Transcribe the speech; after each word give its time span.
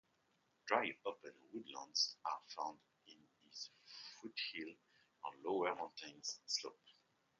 Dry 0.65 0.97
open 1.05 1.33
woodlands 1.53 2.17
are 2.25 2.41
found 2.57 2.79
in 3.05 3.19
foothills 3.53 4.77
and 5.23 5.43
lower 5.43 5.75
mountain 5.75 6.23
slopes. 6.23 6.95